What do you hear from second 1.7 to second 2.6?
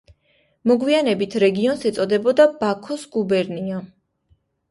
ეწოდებოდა